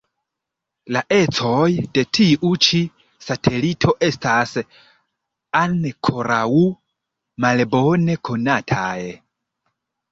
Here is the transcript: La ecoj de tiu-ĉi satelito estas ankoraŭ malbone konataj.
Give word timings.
La 0.95 1.01
ecoj 1.17 1.67
de 1.97 2.03
tiu-ĉi 2.19 2.81
satelito 3.27 3.95
estas 4.09 4.57
ankoraŭ 5.63 6.45
malbone 7.47 8.19
konataj. 8.31 8.99